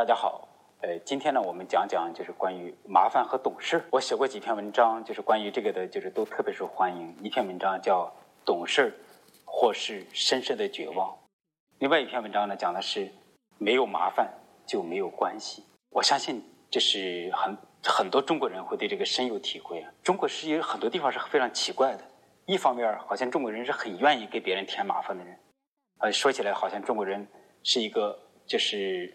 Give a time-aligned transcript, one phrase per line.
[0.00, 0.48] 大家好，
[0.80, 3.84] 呃，今天呢，我们讲讲就是关于麻烦和懂事。
[3.90, 7.14] 我写过几篇文章，就是关于这个的，就是都特别受欢迎。
[7.22, 8.06] 一篇文章叫
[8.46, 8.98] 《懂事
[9.44, 11.10] 或是深深的绝望》，
[11.80, 13.12] 另外一篇文章呢，讲的是
[13.58, 14.26] 没有麻烦
[14.64, 15.62] 就没有关系。
[15.90, 17.54] 我相信这是很
[17.84, 19.92] 很多中国人会对这个深有体会啊。
[20.02, 22.02] 中国是有很多地方是非常奇怪的，
[22.46, 25.38] 一方面好像中国人是很愿意给别人添麻烦的人，
[25.98, 27.28] 呃，说起来好像中国人
[27.62, 29.14] 是一个就是。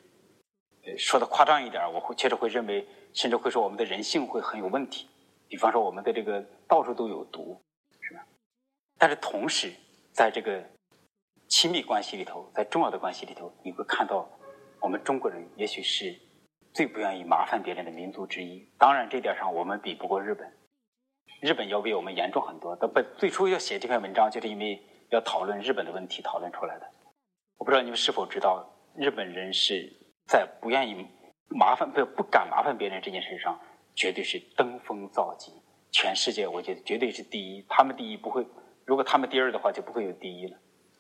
[0.98, 5.08] 说的夸张一点，我会确实会认为，甚至会说我们的人性会很有问题。
[5.48, 7.60] 比方说，我们的这个到处都有毒，
[8.02, 8.26] 是吧？
[8.98, 9.72] 但是同时，
[10.12, 10.64] 在这个
[11.48, 14.28] 亲密关系里头，在重要的关系里头，你会看到，
[14.80, 16.16] 我们中国人也许是
[16.74, 18.68] 最不愿意麻烦别人的民族之一。
[18.78, 20.52] 当然，这点上我们比不过日本，
[21.42, 22.76] 日本要比我们严重很多。
[22.80, 26.92] 但不，最初要写这篇文章，就是因为要讨论日本的问题，讨论出来的。
[27.58, 29.92] 我不知道你们是否知道，日本人是。
[30.28, 31.08] 在不愿意
[31.50, 33.60] 麻烦、不不敢麻烦别人这件事上，
[33.96, 35.52] 绝对是登峰造极。
[35.92, 37.66] 全世界，我觉得绝对是第一。
[37.70, 38.46] 他们第一不会，
[38.84, 40.58] 如果他们第二的话，就不会有第一了。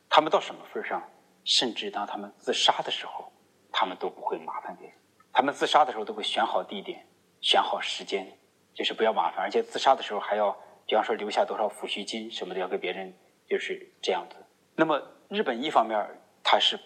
[0.10, 1.04] 他们到什么份上？
[1.44, 3.32] 甚至当他们自杀的时候，
[3.72, 4.96] 他们都不会麻烦别人。
[5.34, 7.06] 他们自杀的时候都会选好地点、
[7.42, 8.26] 选好时间，
[8.74, 9.40] 就是不要麻烦。
[9.42, 10.56] 而且自杀的时候还要，
[10.88, 13.14] 比方说留下多少抚恤金什么的，要给别人，
[13.50, 14.38] 就是这样子。
[14.76, 16.00] 那么日本一方面，
[16.44, 16.80] 他是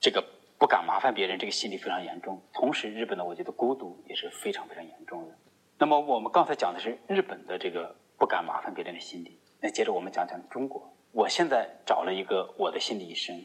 [0.00, 0.22] 这个。
[0.98, 2.42] 麻烦别人，这个心理非常严重。
[2.52, 5.38] 同时，日本的我觉得孤独也是非常非常严重的。
[5.78, 9.38] 那么，我们刚才讲的是日本的这个不敢麻烦别人的心理。
[9.60, 10.92] 那接着我们讲讲中国。
[11.12, 13.40] 我现在找了一个我的心理医生，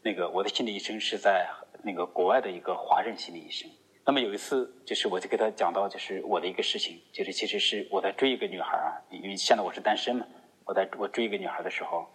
[0.00, 1.46] 那个我的心理医生是在
[1.82, 3.70] 那个国外的一个华人心理医生。
[4.06, 10.26] 那么有一次，就是我就给他讲到，就是我的一个事情，就是其实是我在追一个女孩啊，因为现在我是单身嘛，
[10.64, 12.06] 我在我追一个女孩的时候，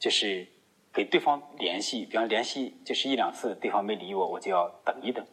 [0.00, 0.44] 就是。
[0.92, 5.24] 给对方联系，比方联系就是一两次，对方没理我，我就要等一等，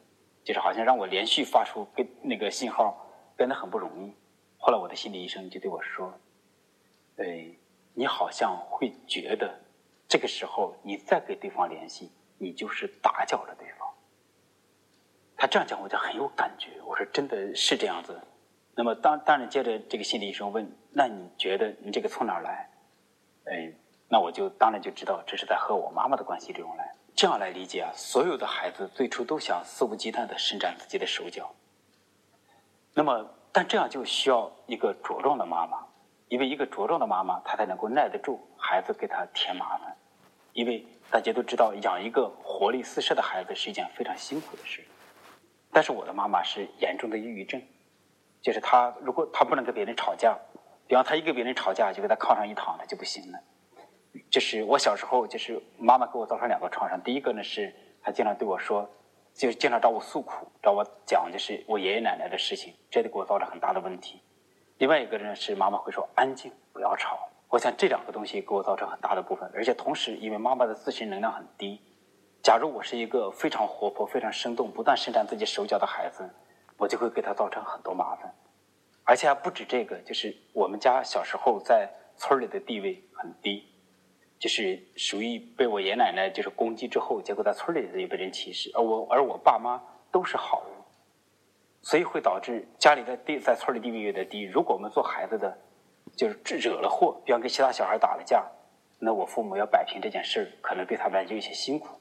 [0.44, 4.14] 就是好像让我连续发出跟那个信号，变得很不容易。
[4.58, 6.14] 后来我的心理医生就对我说
[7.17, 7.48] ：“哎，
[7.93, 9.60] 你好像会觉得
[10.08, 13.87] 这个时候你再给对方联系，你就是打搅了对方。”
[15.37, 16.72] 他这样讲，我就很有感觉。
[16.86, 18.20] 我说：“真的是这样子。”
[18.76, 22.70] 那么当当然接着这个心理医生问：“那你觉得你这个从哪儿来？”
[23.49, 23.73] 哎。
[24.08, 27.92] 那我就当然就知道这是在和我妈妈的关系中来这样来理解啊。
[27.93, 31.54] 所有的孩子最初都想肆无忌惮的伸展自己的手脚。
[32.93, 35.80] 那么，但这样就需要一个茁壮的妈妈，
[36.27, 39.95] 因为一个茁壮的妈妈，她才能够耐得住孩子给她添麻烦。
[40.54, 44.82] 因为大家都知道，养一个活力四射的孩子是一件非常辛苦的事。
[45.73, 47.61] 但是我的妈妈是严重的抑郁症，
[48.42, 50.37] 就是她如果她不能跟别人吵架，
[50.87, 53.39] 比方她一跟别人吵架，就给她炕上一躺，她就不行了。
[54.30, 57.02] 就是我小时候，就是妈妈给我造成两个创伤。
[57.02, 58.89] 第一个呢是，她经常对我说，
[59.33, 64.21] 就经常找我诉苦，找我讲就是我爷爷奶奶的事情，这就给我造成很大的问题。
[64.77, 67.17] 另外一个呢是妈妈会说安静，不要吵。
[67.49, 71.80] 我想这两个东西给我造成很大的部分，而且同时因为妈妈的自身能量很低，
[72.42, 76.30] 假如我是一个非常活泼、非常生动、不断伸展自己手脚的孩子，
[76.77, 78.33] 我就会给她造成很多麻烦。
[79.04, 81.87] 而且还不止这个，就是我们家小时候在
[82.17, 83.71] 村里的地位很低。
[84.38, 89.82] 就是属于被我爷奶奶就是攻击之后，结果在村里也被人歧视，而我而我爸妈
[90.12, 90.76] 都是好人，
[91.82, 94.42] 所以会导致家里的地在村里地位有点低。
[94.42, 95.58] 如果我们做孩子的，
[96.18, 98.46] 就是惹了祸，比方跟其他小孩打了架，
[99.00, 101.98] 那我父母要摆平这件事可能对他们来就有些辛苦。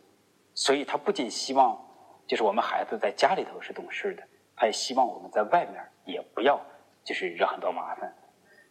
[0.55, 1.81] 所以他不仅希望
[2.27, 4.22] 就是我们孩子在家里头是懂事的，
[4.56, 6.61] 他也希望我们在外面也不要
[7.05, 8.12] 就是惹很多麻烦。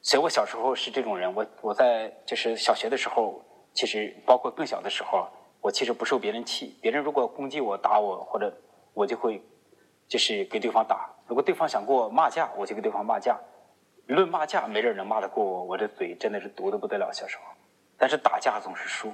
[0.01, 3.41] 所以我小时候是这种人，我我在就是小学的时候。
[3.73, 5.28] 其实，包括更小的时候，
[5.59, 6.78] 我其实不受别人气。
[6.81, 8.56] 别人如果攻击我、打我，或者
[8.94, 9.41] 我就会
[10.07, 11.09] 就是给对方打。
[11.25, 13.39] 如果对方想跟我骂架，我就给对方骂架。
[14.07, 15.63] 论骂架，没人能骂得过我。
[15.63, 17.12] 我这嘴真的是毒的不得了。
[17.12, 17.44] 小时候，
[17.97, 19.12] 但是打架总是输，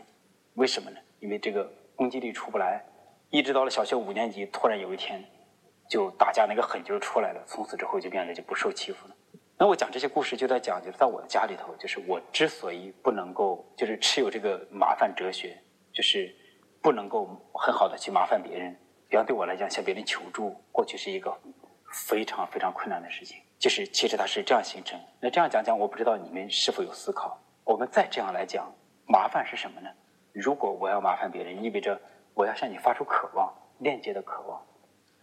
[0.55, 0.99] 为什么呢？
[1.19, 2.83] 因为这个攻击力出不来。
[3.29, 5.23] 一直到了小学五年级，突然有一天，
[5.87, 7.43] 就打架那个狠劲儿出来了。
[7.45, 9.15] 从此之后就变得就不受欺负了。
[9.61, 15.61] 那我讲这些故事，就在讲，就是在我的家里头，就是我之所以不能够，就是持有这个麻烦哲学，
[15.91, 16.33] 就是
[16.81, 18.73] 不能够很好的去麻烦别人。
[19.09, 21.37] 比方对我来讲，向别人求助，过去是一个
[21.91, 23.37] 非常非常困难的事情。
[23.57, 24.97] 就是其实它是这样形成。
[25.19, 27.37] 那这样讲讲，我不知道你们是否有思考。
[27.65, 28.73] 我们再这样来讲，
[29.07, 29.89] 麻烦是什么呢？
[30.31, 31.99] 如果我要麻烦别人，意味着
[32.33, 34.65] 我要向你发出渴望、链接的渴望。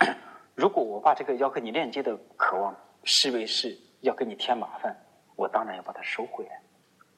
[0.54, 3.85] 如果我把这个要和你链接的渴望视为是。
[4.06, 4.96] 要给你添麻烦，
[5.34, 6.60] 我当然要把它收回来。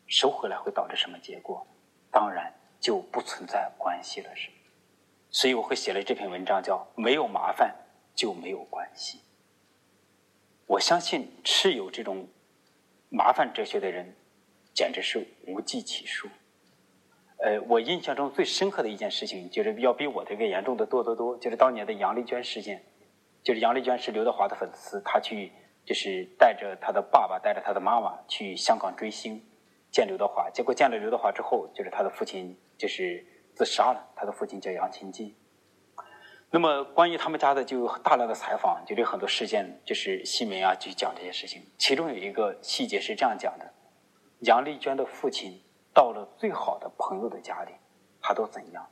[0.07, 1.67] 收回来会导致什么结果？
[2.11, 2.51] 当然
[2.81, 4.49] 就不存在关系了，是。
[5.31, 7.75] 所以我会写了这篇文章，叫“没有麻烦
[8.15, 9.21] 就没有关系”。
[10.67, 12.27] 我相信持有这种
[13.11, 14.17] 麻烦哲学的人，
[14.73, 16.27] 简直是无计其数。
[17.41, 21.37] 呃，我印象中最深刻的一件事情，就是要比我这个严重的多得多。
[21.37, 22.83] 就是当年的杨丽娟事件，
[23.43, 25.53] 就是杨丽娟是刘德华的粉丝，她去
[25.89, 29.43] 就是带着他的爸爸，带着他的妈妈去香港追星，
[29.91, 30.51] 见刘德华。
[30.51, 33.25] 结果见了刘德华之后，就是他的父亲就是
[33.55, 34.13] 自杀了。
[34.15, 35.35] 他的父亲叫杨清基。
[36.51, 41.63] 那么关于他们家的就有大量的采访，就有很多事件，就是新闻啊去讲这些事情。
[41.79, 43.73] 其中有一个细节是这样讲的：
[44.41, 45.65] 杨丽娟的父亲。
[45.95, 47.73] 到了最好的朋友的家里，
[48.21, 48.87] 他都怎样？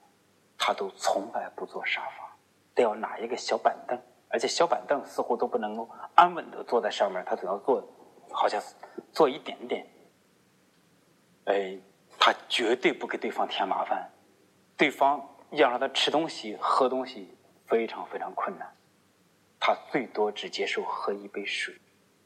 [0.58, 2.36] 他都从来不坐沙发，
[2.74, 3.96] 都要拿一个小板凳，
[4.28, 7.82] 而且小板凳似乎都不能够安稳的坐在上面，他只要坐，
[8.30, 8.62] 好像
[9.12, 9.86] 坐一点点。
[11.44, 11.78] 哎，
[12.18, 14.10] 他绝对不给对方添麻烦，
[14.76, 17.36] 对方要让他吃东西、喝东西
[17.66, 18.68] 非常非常困难，
[19.60, 21.74] 他最多只接受喝一杯水。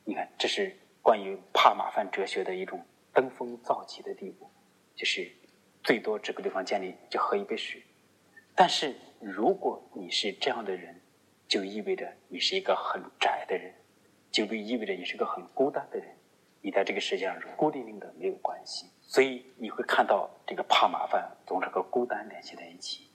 [0.04, 4.50] 你看，这是关于怕麻烦哲学的一种登峰造极的地步。
[4.96, 5.30] 就是
[5.82, 7.82] 最多只给对方建立就喝一杯水，
[8.54, 11.00] 但是如果你是这样的人，
[11.50, 13.74] 就意味着你是一个很宅的人，
[14.30, 16.06] 就意味着你是个很孤单的人，
[16.62, 23.10] 你在这个世界上是孤零零的没有关系，所以你会看到这个怕麻烦总是和孤单联系在一起。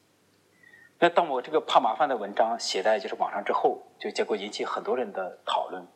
[0.99, 5.87] 那当我这个怕麻烦的文章写在就是网上之后，就结果引起很多人的讨论，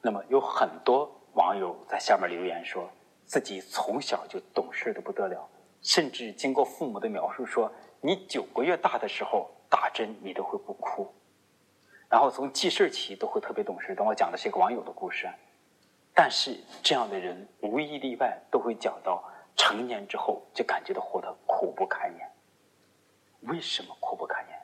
[0.00, 2.90] 那么有很多网友在下面留言说。
[3.26, 5.48] 自己从小就懂事的不得了，
[5.80, 7.72] 甚至经过父母的描述说，
[8.02, 11.10] 你九个月大的时候打针你都会不哭，
[12.08, 13.94] 然后从记事起都会特别懂事。
[13.94, 15.28] 等我讲的是一个网友的故事，
[16.14, 19.22] 但是这样的人无一例外都会讲到
[19.56, 22.30] 成年之后就感觉到活得苦不堪言。
[23.42, 24.58] 为什么苦不堪言？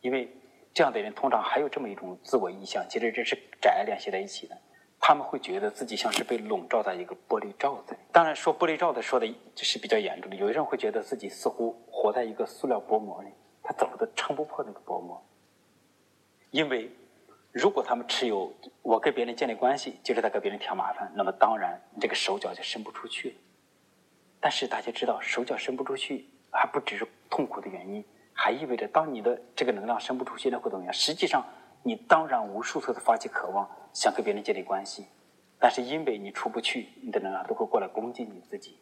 [0.00, 0.30] 因为
[0.72, 4.56] 这样的人通常还有这么一种自我意向，其实这是窄联系在一起的。
[4.98, 8.00] 他们会觉得自己像是被笼罩在一个玻璃罩子里。
[8.12, 10.36] 当然，说玻璃罩子说的这是比较严重的。
[10.36, 13.28] 有的人会觉得自己似乎活在一个塑料薄膜里，
[13.62, 15.22] 他怎么都撑不破那个薄膜。
[16.50, 16.90] 因为
[17.52, 18.52] 如果他们持有
[18.82, 23.36] 我跟别人建立关系就是在给别人添麻烦，那么当然这个手脚就伸不出去了。
[24.40, 30.92] 但是大家知道，手脚伸不出去还不只是痛苦的原因，还意味着当你的这个能量伸不出去，那会怎么样？
[30.92, 31.44] 实际上。
[31.82, 35.06] 你当然无数次的发起渴望，想跟别人建立关系，
[35.56, 38.76] 但是因为你出不去，你的能量都会过来攻击你自己，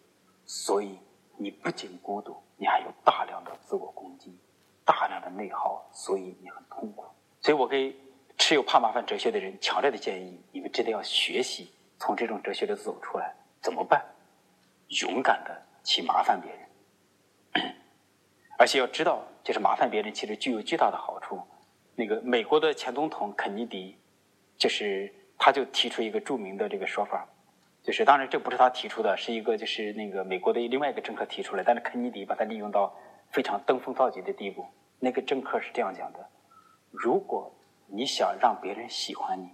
[0.46, 0.98] 所以
[1.36, 4.38] 你不仅孤独，你还有大量的自我攻击，
[4.86, 7.04] 大量的内耗，所以你很痛苦。
[7.44, 7.94] 所以我给
[8.38, 13.34] 持有怕麻烦哲学的人强烈的建议：你们真的要学习从这种哲学里走出来。
[13.60, 14.02] 怎么办？
[15.02, 17.74] 勇敢的去麻烦别人，
[18.58, 21.38] 而且要知道，就是麻烦别人其实具有巨大的好处。
[21.94, 23.94] 那个美国的前总统肯尼迪，
[24.56, 27.28] 就是他就提出一个著名的这个说法，
[27.82, 32.96] 就是当然这不是他提出的，是一个就是那个美国的另外一个政客提出来，但是肯尼迪把它利用到
[33.32, 34.66] 非常登峰造极的地步。
[34.98, 36.26] 那个政客是这样讲的：
[36.96, 37.52] 如果
[37.88, 39.50] 你想让别人喜欢你，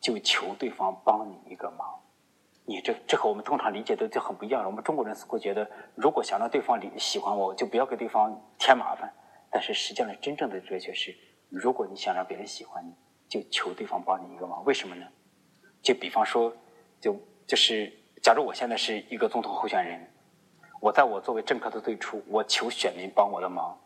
[0.00, 2.00] 就求对方帮你一个忙。
[2.64, 4.68] 你这这和我们通常理解的就很不一样了。
[4.68, 9.12] 我们中国人似乎觉得，如果想让对方理喜欢我，就不要给对方添麻烦。
[9.50, 11.16] 但是实际上，真正的哲学是。
[11.48, 12.92] 如果你想让别人喜欢你，
[13.28, 14.64] 就求对方帮你一个忙。
[14.64, 15.06] 为什么呢？
[15.82, 16.52] 就比方说，
[17.00, 20.08] 就就是，假如我现在是一个总统候选人，
[20.80, 23.78] 我在我作为政客的最初，我求选民帮我的忙，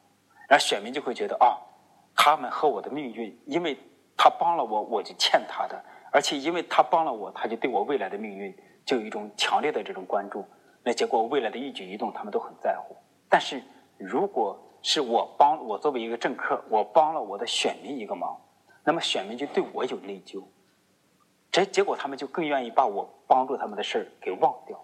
[0.49, 1.57] 然后选民就会觉得啊，
[2.23, 3.75] 他们和我的命运，因为
[4.15, 10.45] 他帮了我，我就欠他的，而且因为他帮了我，他就对我未来的命运就有一种强烈的这种关注。
[10.83, 12.95] 那结果未来的一举一动，他们都很在乎。
[13.27, 13.63] 但是
[13.97, 18.39] 如果是我帮我作为一个政客，我帮了我的选民一个忙，
[18.85, 20.43] 那么选民就对我有内疚，
[21.51, 24.79] 这结果他们就更愿意把我帮助他们的事儿给忘掉。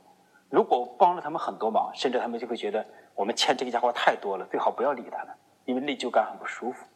[0.48, 2.82] 如果帮了他们很多忙，甚至他们就会觉得
[3.14, 6.86] 我们欠这个家伙太多了，最好不要理他了，因为内疚感很不舒服。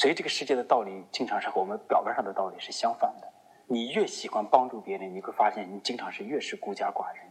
[0.00, 3.30] 所以这个世界的道理经常是和我们表面上的道理是相反的。
[3.66, 7.22] 你越喜欢帮助别人，你会发现你经常是越是孤家寡人，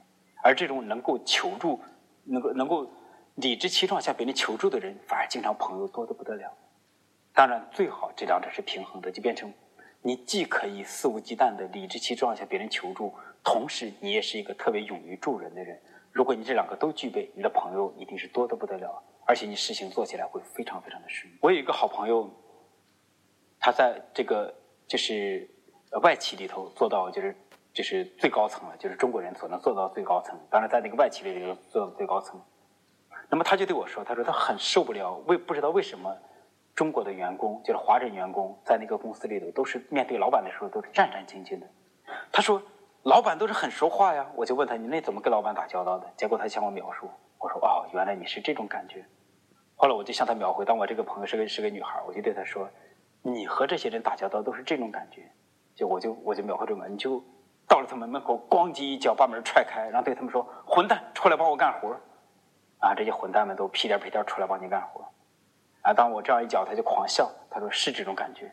[0.44, 1.80] 而这种能够求助，
[2.26, 2.88] 能够能够。
[3.36, 6.52] 理直气壮向别人求助的人，反而经常朋友多的不得了。
[7.34, 9.54] 当然，最好这两者是平衡的，就变成
[10.02, 15.80] 你既可以肆无忌惮的理直气壮向别人求助，同时你也是一个特别勇于助人的人。
[16.12, 21.38] 如果你这两个都具备，你的朋友一定是多的不得了，而且你事情做起来会非常非常的顺利。
[21.42, 22.30] 我有一个好朋友，
[23.60, 24.54] 他在这个
[24.88, 25.50] 就是
[26.01, 27.36] 外企里头做到就是
[27.74, 30.38] 就是最高层了，就是中国人所能做到最高层。
[30.50, 32.42] 当然，在那个外企里头做到最高层。
[33.30, 36.18] 那么他就对我说：“他说他很受不了，为不知道为什么
[36.74, 41.68] 中国的员工，就是华人员工，在那个公司里头，都是面对老板的时候都是战战兢兢的。
[42.32, 42.60] 他说，
[43.04, 44.25] 老板都是很说话呀。
[44.36, 46.12] 我就问他，你那怎么跟老板打交道的？
[46.18, 49.06] 结果他向我描述，我说哦，原来你是这种感觉。
[49.75, 52.68] 后来我就向他描绘，当我这个朋友是个是个女孩，我就对他说，
[53.22, 55.30] 你和这些人打交道都是这种感觉。
[55.76, 57.24] 就我就我就描绘这么，你就
[57.68, 61.96] 到了他们门口，咣叽一脚把门踹开，然后对他们说，混蛋，出来帮我干活。
[62.80, 65.06] 啊，这些混蛋们都屁颠屁颠出来帮你干活。
[65.82, 67.30] 啊，当我这样一讲，他就狂笑。
[67.50, 68.52] 他说是这种感觉。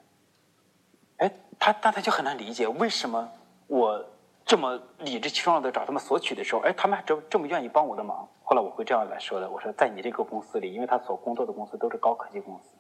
[1.19, 3.29] 哎，他但他就很难理解，为什么
[3.67, 4.05] 我
[4.45, 8.29] 这么理直气壮的找他们索取的时候，哎，他们还这这么愿意帮我的忙。
[8.45, 12.77] 后来我会这样来说的，我说在你这个公司里，因为他所工作的公司都是高科技公司，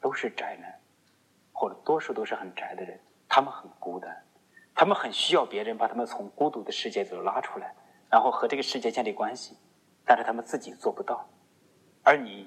[0.00, 0.72] 都是宅男，
[1.58, 4.16] 或者多数都是很宅的人，他们很孤单，
[4.76, 7.74] 他们很需要别人把他们从孤独的世界里拉出来，
[8.08, 9.56] 然后和这个世界建立关系，
[10.04, 11.28] 但是他们自己做不到，
[12.04, 12.46] 而你。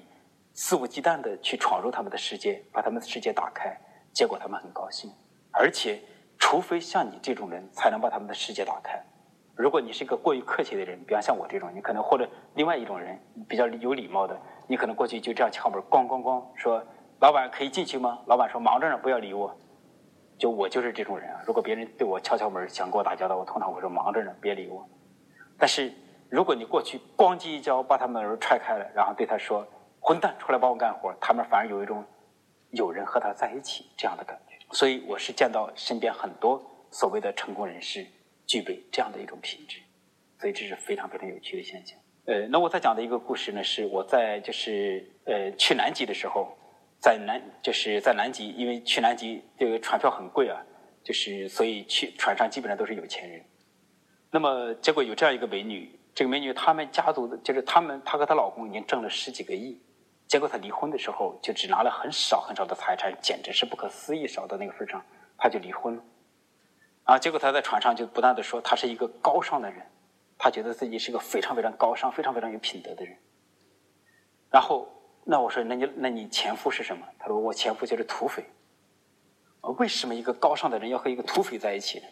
[0.54, 3.74] 肆无忌惮的去闯入他们的世界，把他们的世界打开，
[4.12, 5.10] 结果他们很高兴。
[5.50, 5.98] 而且，
[6.38, 9.02] 除非像你这种人，才能把他们的世界打开。
[9.56, 16.84] 如果你是一个过于客气的人，比方像我这种，你可能或者另外一种人比较有礼貌的，你可能过去就这样敲门，咣咣咣，说
[17.22, 19.56] ：“老板可以进去吗？”老板说：“忙着呢，不要理我。”
[20.36, 21.40] 就我就是这种人啊。
[21.46, 24.86] 如果别人对我敲敲门，想跟我打交道，我通常会说：“忙着呢，别理我。”
[25.56, 25.92] 但是
[26.28, 29.66] 如果你过去咣叽一脚把他们门踹开了，然后对他说。
[30.04, 31.14] 混蛋，出来帮我干活！
[31.20, 32.04] 他们反而有一种
[32.72, 34.56] 有人和他在一起这样的感觉。
[34.72, 36.60] 所以我是见到身边很多
[36.90, 38.04] 所谓的成功人士
[38.44, 39.78] 具备这样的一种品质，
[40.40, 41.96] 所以这是非常非常有趣的现象。
[42.26, 46.48] 呃，那我在讲的一个故事呢，是我在就是呃去南极的时候，
[47.02, 50.62] 在南就是在南极，因为去南极这个船票很贵啊，
[51.02, 53.44] 就是所以去船上基本上都是有钱人。
[54.30, 59.82] 那么结果有这样一个美女，这个美女他们家族的就是他们她和她老公已经挣了十几个亿。
[60.28, 65.04] 结果她离婚的时候就只拿了很少很少的财产，简直是不可思议少的那个份上，
[65.36, 66.04] 她就离婚了。
[67.02, 69.84] 啊，结果她在船上就不断的说她是一个高尚的人，
[70.38, 73.18] 她觉得自己是一个非常非常高尚、非常非常有品德的人。
[74.48, 74.86] 然后，
[75.24, 77.06] 那我说，那你那你前夫是什么？
[77.18, 78.44] 他说我前夫就是土匪。
[79.78, 82.02] 为什么一个高尚的人要和一个土匪在一起？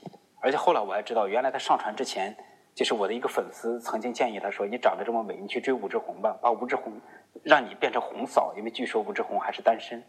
[0.40, 2.37] 而且后来我还知道，原来他上船之前，
[2.75, 6.93] 就是我的一个粉丝曾经建议他说：“你长得这么美，你去追武志红吧，把武志红。”
[7.45, 10.02] 让你变成红嫂，因为据说吴志红还是单身。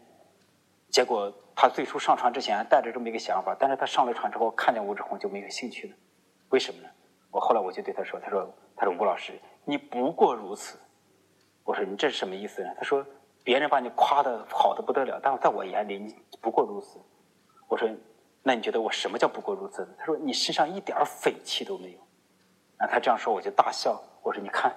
[0.90, 5.94] 结果他最初上船之前带着这么一个想法，但是他上了船之后看见吴志红就没有兴趣了。
[6.50, 6.88] 为什么呢？
[7.30, 10.78] 我后来我就对他说：“他说，他说吴老师，你不过如此。”
[11.64, 13.04] 我说：“你这是什么意思呢？”他说
[13.44, 16.98] ：“别人把你夸的好的不得了，但在我眼里你不过如此。”
[17.68, 17.88] 我说
[18.42, 21.98] ：“那你觉得我什么叫不过如此呢？”他说：“你身上一点匪气都没有。”
[22.78, 24.02] 那，他这样说我就大笑。
[24.22, 24.72] 我说：“你看。”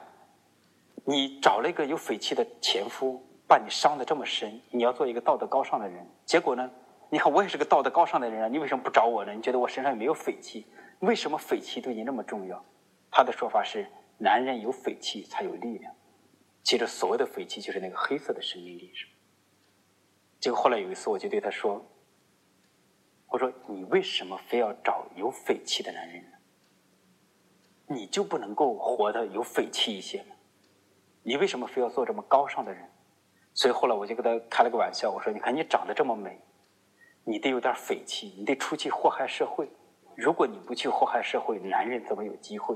[1.08, 4.60] 你找了一个有匪气的前夫，把你伤的这么深。
[4.72, 6.68] 你要做一个道德高尚的人，结果呢？
[7.12, 9.32] 你看我也是个道德高尚的人啊，你为什么不找我呢？
[9.32, 10.66] 你觉得我身上也没有匪气？
[11.02, 12.60] 为什么匪气对你那么重要？
[13.12, 13.88] 他的说法是：
[14.18, 15.94] 男人有匪气才有力量。
[16.66, 19.06] 其实所谓的匪气就是那个黑色的生命力，是
[20.40, 21.86] 结果后来有一次，我就对他说
[23.30, 26.32] ：“我说你为什么非要找有匪气的男人呢？
[27.88, 30.36] 你就不能够活得有匪气一些吗？”
[31.22, 32.90] 你为什么非要做这么高尚的人？
[33.54, 36.42] 所以后来我就跟他开了个玩笑，我说：“你看你长得这么美，
[37.24, 39.70] 你得有点匪气，你得出去祸害社会。
[40.16, 42.76] 如果你不去祸害社会，男人怎么有机会？”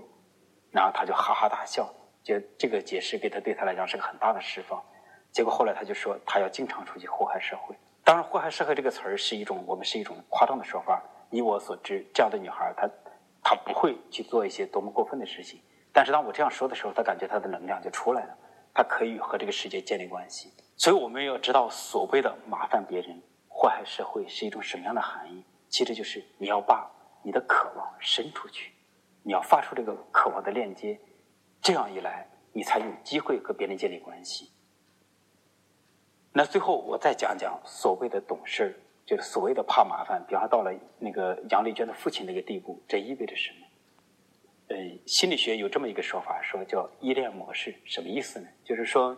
[0.72, 1.92] 然后他就哈哈大笑，
[2.24, 4.82] 就这个解释给他对他来讲是个很大的释放。
[5.32, 7.76] 结果后来他就说，他要经常出去祸害社会。
[8.04, 11.04] 当然，“祸害社会”这个词儿是一种我们是一种夸张的说法。
[11.30, 12.90] 以我所知，这样的女孩她
[13.44, 15.62] 她不会去做一些多么过分的事情。
[15.94, 18.38] 但是当我这样说的时候，他感觉他的能量就出来了，
[18.74, 20.52] 他可以和这个世界建立关系。
[20.76, 25.44] 所以我们要知道，所谓的麻烦别人、祸害社会是一种什么样的含义？
[25.68, 26.90] 其实就是你要把
[27.22, 28.72] 你的渴望伸出去，
[29.22, 31.00] 你要发出这个渴望的链接，
[31.62, 34.52] 这样一来，你才有机会和别人建立关系。
[36.32, 43.66] 那最后我再讲讲所谓的懂事，就是所谓的怕麻烦，比方到了那个杨丽娟的父亲那个地步，这意味着什么？
[44.68, 48.48] 呃，心理学有这么一个说法，说叫依恋模式，什么意思呢？
[48.64, 49.18] 就是说，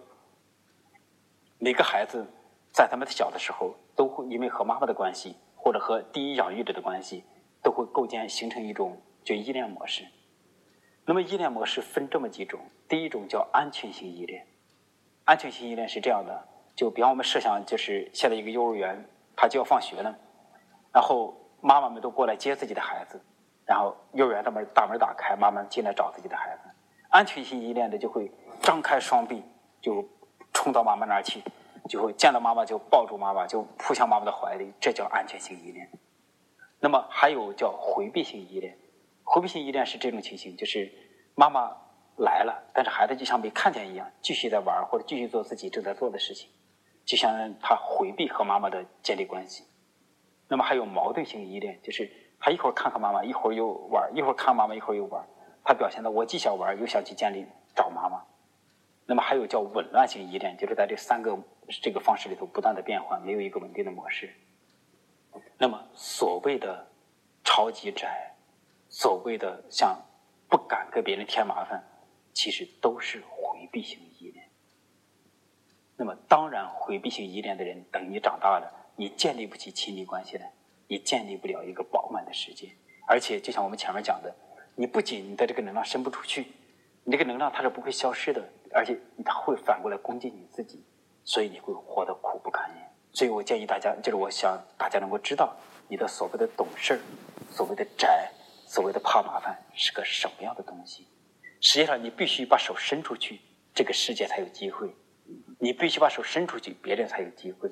[1.59, 2.25] 每个孩子
[2.71, 7.25] 在他们小的时候，都会因为和妈妈的关系，或者和第一养育者的关系，
[7.61, 10.05] 都会构建形成一种就依恋模式。
[11.05, 14.45] 那么依恋模式分这么几种，第一种叫安全性依恋。
[15.25, 19.03] 安全性依恋是这样的，就比方我们设想，就是现在一个幼儿园，
[19.35, 20.15] 他就要放学了，
[20.93, 23.19] 然后妈妈们都过来接自己的孩子。
[23.63, 26.69] 然后幼儿园的门大门打开，妈妈进来找自己的孩子，
[27.09, 28.29] 安全性依恋的就会
[28.61, 29.43] 张开双臂，
[29.79, 30.05] 就
[30.51, 31.41] 冲到妈妈那儿去，
[31.87, 35.89] 就会见到妈妈就抱住妈妈，就扑向妈妈的怀里，这叫安全性依恋。
[36.79, 38.77] 那么还有叫回避性依恋，
[39.33, 40.91] 回避性依恋是这种情形，就是
[41.35, 41.71] 妈妈
[42.17, 46.49] 来了，但是孩子就像没看见一样，继续在玩或者继续做自己正在做的事情，
[47.05, 49.63] 就像他回避和妈妈的建立关系。
[50.49, 52.11] 那么还有矛盾性依恋，就是
[52.41, 55.25] 他一会儿看看妈妈，一会儿又玩，一会儿看妈妈，一会儿又玩，
[55.63, 58.21] 他表现的我既想玩又想去建立找妈妈。
[59.05, 61.39] 那么还有叫紊乱性依恋，就是在这三个
[61.81, 64.29] 这个方式里头不断的变换，没有一个稳定的模式。
[65.57, 66.85] 那么所谓的
[67.45, 68.30] 超级宅，
[68.91, 69.97] 所谓的像
[70.49, 71.81] 不敢给别人添麻烦，
[72.33, 74.45] 其实都是回避型依恋。
[75.95, 80.51] 那么当然，回避性依恋的人，等你长大了，你建立不起亲密关系来，
[80.87, 82.69] 你建立不了一个饱满的世界。
[83.07, 84.35] 而且，就像我们前面讲的，
[84.75, 86.47] 你不仅你的这个能量伸不出去，
[87.05, 88.43] 你这个能量它是不会消失的，
[88.73, 90.83] 而且它会反过来攻击你自己，
[91.23, 92.91] 所以你会活得苦不堪言。
[93.13, 95.55] 所以我建议大家，就是我想大家能够知道，
[95.87, 96.99] 你的所谓的懂事
[97.49, 98.29] 所谓的宅，
[98.71, 101.05] 所谓的怕麻烦是个什么样的东西。
[101.59, 103.41] 实际上，你必须把手伸出去，
[103.73, 104.87] 这个世界才有机会；
[105.59, 107.69] 你必须把手伸出去，别人才有机会。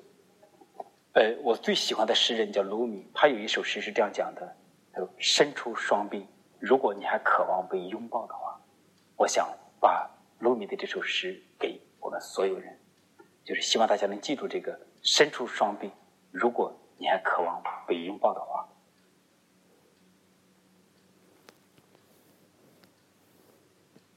[1.14, 4.58] 呃，我最喜欢的诗人叫鲁米，他有一首诗是这样讲的
[4.92, 6.28] ：“他说，伸出双臂，
[6.60, 8.60] 如果你还渴望被拥抱的话，
[9.16, 9.48] 我想
[9.80, 10.06] 把
[10.40, 12.78] 鲁米的这首诗给我们所有人，
[13.46, 15.90] 就是希望大家能记住这个。”伸出双臂，
[16.30, 18.68] 如果你还渴望被拥抱的话。